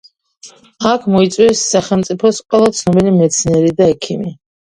აქ 0.91 1.03
მოიწვიეს 1.15 1.61
სახელმწიფოს 1.73 2.41
ყველა 2.53 2.71
ცნობილი 2.79 3.13
მეცნიერი 3.21 3.71
და 3.83 3.93
ექიმი. 3.97 4.35